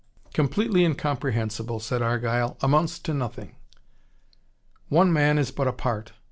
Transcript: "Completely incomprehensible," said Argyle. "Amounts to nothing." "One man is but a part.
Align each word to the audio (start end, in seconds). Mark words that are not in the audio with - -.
"Completely 0.33 0.83
incomprehensible," 0.83 1.79
said 1.79 2.01
Argyle. 2.01 2.57
"Amounts 2.61 2.97
to 2.97 3.13
nothing." 3.13 3.55
"One 4.89 5.13
man 5.13 5.37
is 5.37 5.51
but 5.51 5.67
a 5.67 5.73
part. 5.73 6.13